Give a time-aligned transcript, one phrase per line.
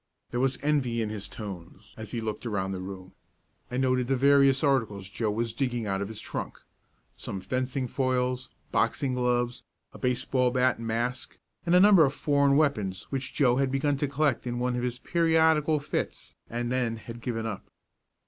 [0.31, 3.13] There was envy in his tones as he looked around the room,
[3.69, 6.59] and noted the various articles Joe was digging out of his trunk
[7.17, 9.61] some fencing foils, boxing gloves,
[9.93, 11.37] a baseball bat and mask,
[11.67, 14.81] and a number of foreign weapons which Joe had begun to collect in one of
[14.81, 17.69] his periodical fits and then had given up.